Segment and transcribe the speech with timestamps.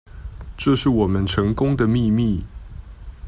[0.57, 2.43] 這是我們成功的秘密